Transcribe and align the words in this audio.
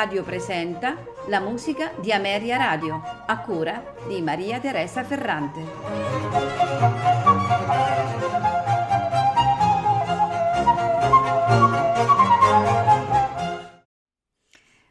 Radio 0.00 0.22
presenta 0.22 0.96
la 1.28 1.40
musica 1.40 1.92
di 2.00 2.10
Ameria 2.10 2.56
Radio, 2.56 3.02
a 3.26 3.38
cura 3.40 3.96
di 4.08 4.22
Maria 4.22 4.58
Teresa 4.58 5.04
Ferrante. 5.04 5.60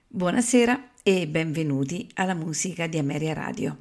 Buonasera 0.06 0.92
e 1.02 1.28
benvenuti 1.28 2.08
alla 2.14 2.36
musica 2.36 2.86
di 2.86 3.00
Ameria 3.00 3.34
Radio. 3.34 3.78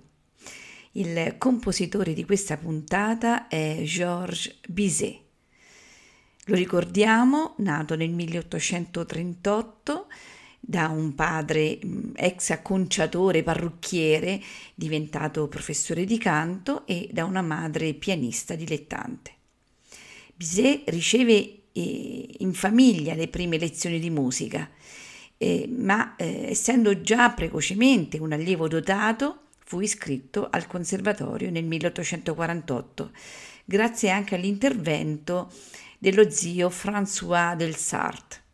Il 0.93 1.35
compositore 1.37 2.15
di 2.15 2.25
questa 2.25 2.57
puntata 2.57 3.49
è 3.49 3.83
Georges 3.83 4.61
Bizet. 4.67 5.21
Lo 6.47 6.55
ricordiamo, 6.55 7.53
nato 7.59 7.97
nel 7.97 8.13
1838 8.13 10.07
da 10.69 10.89
un 10.89 11.15
padre 11.15 11.79
ex 12.15 12.51
acconciatore 12.51 13.43
parrucchiere, 13.43 14.39
diventato 14.75 15.49
professore 15.49 16.05
di 16.05 16.19
canto, 16.19 16.87
e 16.87 17.09
da 17.11 17.25
una 17.25 17.41
madre 17.41 17.95
pianista 17.95 18.55
dilettante. 18.55 19.33
Bizet 20.35 20.83
riceve 20.91 21.61
eh, 21.73 22.35
in 22.41 22.53
famiglia 22.53 23.15
le 23.15 23.29
prime 23.29 23.57
lezioni 23.57 23.99
di 23.99 24.11
musica, 24.11 24.69
eh, 25.39 25.67
ma 25.75 26.17
eh, 26.17 26.51
essendo 26.51 27.01
già 27.01 27.31
precocemente 27.31 28.19
un 28.19 28.33
allievo 28.33 28.69
dotato, 28.69 29.45
fu 29.65 29.81
iscritto 29.81 30.49
al 30.51 30.67
conservatorio 30.67 31.51
nel 31.51 31.65
1848, 31.65 33.11
grazie 33.65 34.11
anche 34.11 34.35
all'intervento 34.35 35.51
dello 35.99 36.29
zio 36.29 36.69
François 36.69 37.57
del 37.57 37.75
Sartre. 37.75 38.48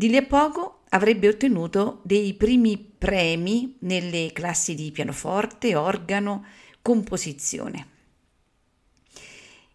Di 0.00 0.08
lì 0.08 0.16
a 0.16 0.22
poco 0.22 0.84
avrebbe 0.88 1.28
ottenuto 1.28 2.00
dei 2.04 2.32
primi 2.32 2.78
premi 2.78 3.76
nelle 3.80 4.30
classi 4.32 4.74
di 4.74 4.90
pianoforte, 4.92 5.74
organo, 5.74 6.46
composizione. 6.80 7.86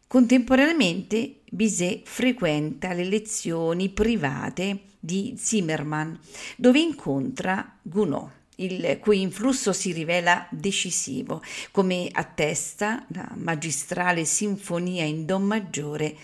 Contemporaneamente 0.07 1.41
Bizet 1.51 2.07
frequenta 2.07 2.93
le 2.93 3.03
lezioni 3.03 3.89
private 3.89 4.85
di 4.99 5.35
Zimmermann, 5.37 6.15
dove 6.57 6.79
incontra 6.79 7.77
Gounod 7.83 8.29
il 8.55 8.97
cui 8.99 9.21
influsso 9.21 9.73
si 9.73 9.91
rivela 9.91 10.47
decisivo, 10.49 11.43
come 11.69 12.09
attesta 12.11 13.05
la 13.09 13.29
magistrale 13.35 14.25
sinfonia 14.25 15.03
in 15.03 15.25
Do 15.25 15.37
maggiore 15.37 16.15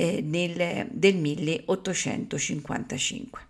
eh, 0.00 0.22
nel, 0.22 0.88
del 0.90 1.16
1855. 1.16 3.40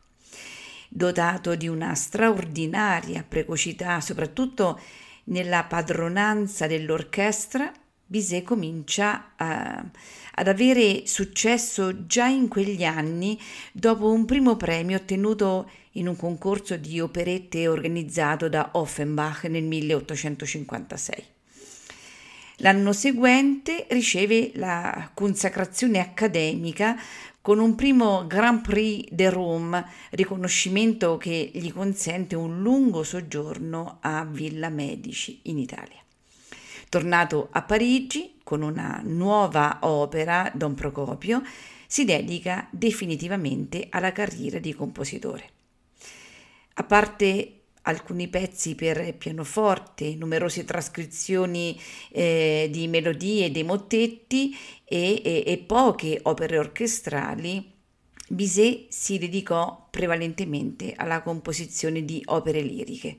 Dotato 0.89 1.55
di 1.55 1.69
una 1.69 1.95
straordinaria 1.95 3.25
precocità, 3.27 4.01
soprattutto 4.01 4.81
nella 5.25 5.63
padronanza 5.63 6.67
dell'orchestra, 6.67 7.73
Bizet 8.05 8.43
comincia 8.43 9.35
a, 9.37 9.85
ad 10.35 10.49
avere 10.49 11.07
successo 11.07 12.07
già 12.07 12.27
in 12.27 12.49
quegli 12.49 12.83
anni 12.83 13.41
dopo 13.71 14.11
un 14.11 14.25
primo 14.25 14.57
premio 14.57 14.97
ottenuto 14.97 15.71
in 15.93 16.09
un 16.09 16.17
concorso 16.17 16.77
di 16.77 16.99
operette 16.99 17.69
organizzato 17.69 18.49
da 18.49 18.71
Offenbach 18.73 19.45
nel 19.45 19.63
1856. 19.63 21.39
L'anno 22.63 22.93
seguente 22.93 23.87
riceve 23.89 24.51
la 24.55 25.11
consacrazione 25.15 25.99
accademica 25.99 27.01
con 27.41 27.59
un 27.59 27.75
primo 27.75 28.27
Grand 28.27 28.61
Prix 28.61 29.09
de 29.11 29.31
Rome, 29.31 29.87
riconoscimento 30.11 31.17
che 31.17 31.51
gli 31.55 31.73
consente 31.73 32.37
un 32.37 32.61
lungo 32.61 33.03
soggiorno 33.03 33.97
a 34.03 34.27
Villa 34.27 34.69
Medici 34.69 35.41
in 35.45 35.57
Italia. 35.57 36.03
Tornato 36.91 37.49
a 37.51 37.63
Parigi 37.63 38.41
con 38.45 38.61
una 38.61 39.01
nuova 39.05 39.79
opera, 39.83 40.51
Don 40.55 40.75
Procopio, 40.75 41.43
si 41.87 42.05
dedica 42.05 42.69
definitivamente 42.71 43.87
alla 43.89 44.13
carriera 44.13 44.59
di 44.59 44.75
compositore. 44.75 45.49
A 46.75 46.85
parte 46.85 47.60
alcuni 47.91 48.29
pezzi 48.29 48.75
per 48.75 49.15
pianoforte, 49.17 50.15
numerose 50.15 50.65
trascrizioni 50.65 51.79
eh, 52.11 52.69
di 52.71 52.89
melodie 52.89 53.51
dei 53.51 53.65
mottetti 53.65 54.57
e, 54.85 55.21
e, 55.23 55.45
e 55.47 55.59
poche 55.59 56.21
opere 56.23 56.59
orchestrali, 56.59 57.73
Bizet 58.29 58.87
si 58.89 59.19
dedicò 59.19 59.89
prevalentemente 59.91 60.95
alla 60.97 61.21
composizione 61.21 62.05
di 62.05 62.23
opere 62.27 62.63
liriche 62.63 63.19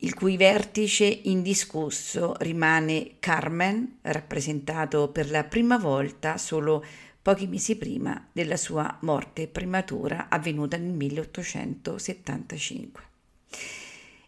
il 0.00 0.12
cui 0.14 0.36
vertice 0.36 1.06
indiscusso 1.06 2.34
rimane 2.40 3.12
Carmen, 3.18 4.00
rappresentato 4.02 5.08
per 5.08 5.30
la 5.30 5.44
prima 5.44 5.78
volta 5.78 6.36
solo 6.36 6.84
pochi 7.22 7.46
mesi 7.46 7.76
prima 7.76 8.28
della 8.30 8.58
sua 8.58 8.98
morte 9.00 9.48
prematura 9.48 10.28
avvenuta 10.28 10.76
nel 10.76 10.92
1875. 10.92 13.15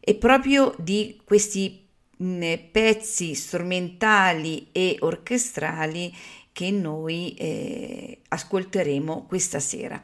E 0.01 0.15
proprio 0.15 0.75
di 0.79 1.21
questi 1.25 1.87
pezzi 2.19 3.35
strumentali 3.35 4.69
e 4.73 4.97
orchestrali 5.01 6.13
che 6.53 6.71
noi 6.73 7.35
eh, 7.35 8.23
ascolteremo 8.29 9.27
questa 9.27 9.61
sera. 9.61 10.03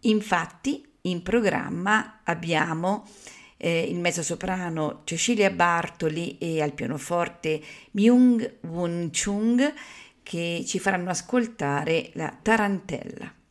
Infatti 0.00 0.84
in 1.02 1.22
programma 1.22 2.20
abbiamo 2.24 3.08
eh, 3.56 3.82
il 3.82 3.98
mezzosoprano 3.98 5.02
Cecilia 5.04 5.50
Bartoli 5.50 6.36
e 6.38 6.60
al 6.60 6.74
pianoforte 6.74 7.62
Myung 7.92 8.58
Won 8.62 9.10
Chung 9.10 9.72
che 10.22 10.64
ci 10.66 10.78
faranno 10.78 11.10
ascoltare 11.10 12.10
la 12.14 12.36
Tarantella. 12.42 13.41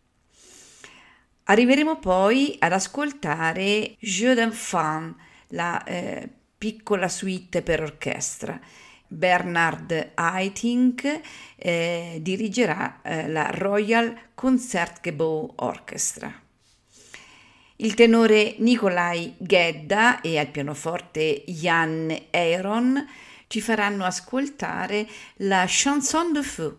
Arriveremo 1.52 2.00
poi 2.00 2.56
ad 2.60 2.72
ascoltare 2.72 3.98
Jeu 4.00 4.34
d'enfant, 4.34 5.14
la 5.50 5.84
eh, 5.84 6.26
piccola 6.58 7.10
suite 7.10 7.62
per 7.62 7.82
orchestra. 7.82 8.58
Bernard 9.06 10.12
Haitink 10.14 11.20
eh, 11.58 12.20
dirigerà 12.22 13.02
eh, 13.02 13.28
la 13.28 13.50
Royal 13.52 14.18
Concertgebouw 14.34 15.56
Orchestra. 15.58 16.34
Il 17.76 17.96
tenore 17.96 18.56
Nikolai 18.60 19.36
Gedda 19.38 20.22
e 20.22 20.40
al 20.40 20.48
pianoforte 20.48 21.44
Jan 21.48 22.28
Eiron 22.30 23.06
ci 23.48 23.60
faranno 23.60 24.06
ascoltare 24.06 25.06
la 25.40 25.66
Chanson 25.68 26.32
de 26.32 26.44
Feu 26.44 26.78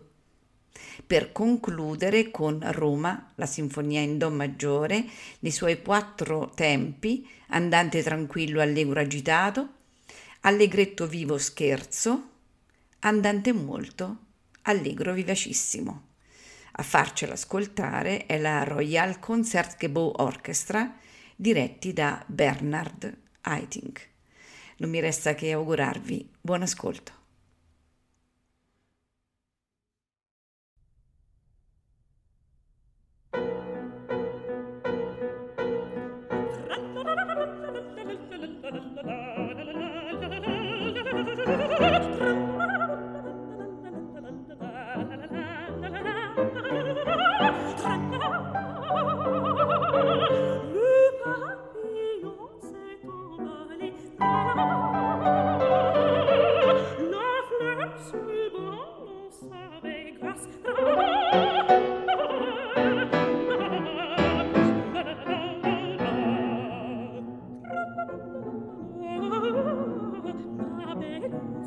per 1.13 1.31
concludere 1.31 2.31
con 2.31 2.59
Roma, 2.71 3.33
la 3.35 3.45
sinfonia 3.45 4.01
in 4.01 4.17
Do 4.17 4.31
maggiore, 4.31 5.05
nei 5.41 5.51
suoi 5.51 5.79
quattro 5.79 6.51
tempi, 6.55 7.29
andante 7.49 8.01
tranquillo 8.01 8.59
allegro 8.59 8.99
agitato, 8.99 9.73
allegretto 10.39 11.05
vivo 11.05 11.37
scherzo, 11.37 12.29
andante 13.01 13.53
molto, 13.53 14.17
allegro 14.63 15.13
vivacissimo. 15.13 16.07
A 16.71 16.81
farcela 16.81 17.33
ascoltare 17.33 18.25
è 18.25 18.39
la 18.39 18.63
Royal 18.63 19.19
Concertgebouw 19.19 20.13
Orchestra, 20.15 20.97
diretti 21.35 21.93
da 21.93 22.23
Bernard 22.25 23.15
Haitink. 23.41 24.09
Non 24.77 24.89
mi 24.89 24.99
resta 24.99 25.35
che 25.35 25.51
augurarvi 25.51 26.27
buon 26.41 26.63
ascolto. 26.63 27.21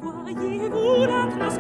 voyez-vous 0.03 1.05
l'atlas 1.07 1.59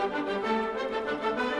Música 0.00 1.59